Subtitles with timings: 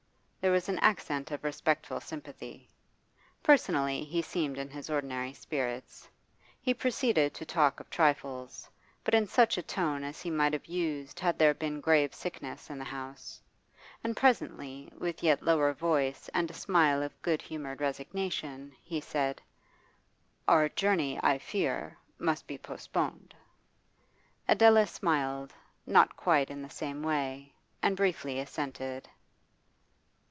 [0.41, 2.67] there was an accent of respectful sympathy.
[3.43, 6.09] Personally, he seemed in his ordinary spirits.
[6.59, 8.67] He proceeded to talk of trifles,
[9.03, 12.71] but in such a tone as he might have used had there been grave sickness
[12.71, 13.39] in the house.
[14.03, 19.39] And presently, with yet lower voice and a smile of good humoured resignation, he said
[20.47, 23.35] 'Our journey, I fear, must be postponed.'
[24.47, 25.53] Adela smiled,
[25.85, 29.07] not quite in the same way, and briefly assented.